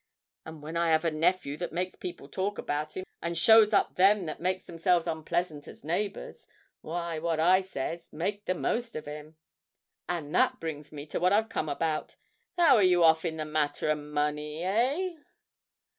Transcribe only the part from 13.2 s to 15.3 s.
in the matter o' money, hey?'